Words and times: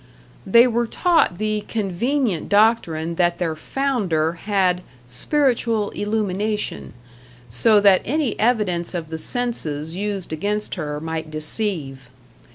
They 0.47 0.65
were 0.65 0.87
taught 0.87 1.37
the 1.37 1.63
convenient 1.67 2.49
doctrine 2.49 3.13
that 3.17 3.37
their 3.37 3.55
Founder 3.55 4.31
had 4.31 4.81
"spiritual 5.07 5.91
illumination", 5.91 6.93
so 7.51 7.79
that 7.81 8.01
any 8.03 8.35
evidence 8.39 8.95
of 8.95 9.09
the 9.09 9.19
senses 9.19 9.95
used 9.95 10.33
against 10.33 10.73
her 10.73 10.99
might 10.99 11.29
deceive. 11.29 12.09